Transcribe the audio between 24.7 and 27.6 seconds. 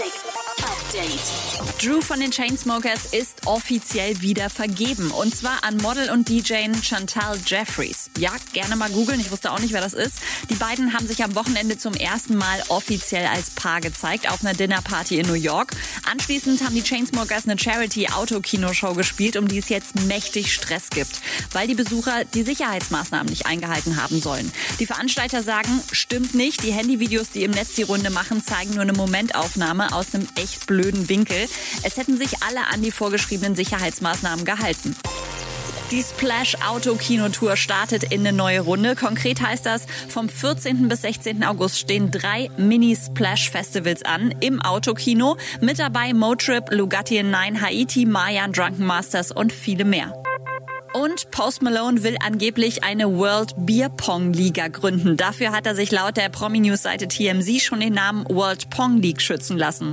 Die Veranstalter sagen, stimmt nicht. Die Handyvideos, die im